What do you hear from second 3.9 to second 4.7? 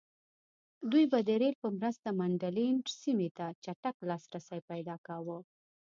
لاسرسی